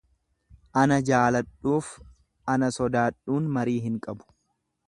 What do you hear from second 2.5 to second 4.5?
ana sodaadhuun marii hin qabu.